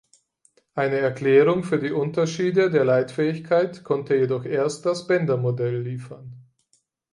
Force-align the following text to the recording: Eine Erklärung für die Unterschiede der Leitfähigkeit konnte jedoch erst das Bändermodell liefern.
Eine 0.73 0.97
Erklärung 0.97 1.63
für 1.63 1.77
die 1.77 1.91
Unterschiede 1.91 2.71
der 2.71 2.83
Leitfähigkeit 2.83 3.83
konnte 3.83 4.15
jedoch 4.15 4.45
erst 4.45 4.83
das 4.87 5.05
Bändermodell 5.05 5.79
liefern. 5.83 6.43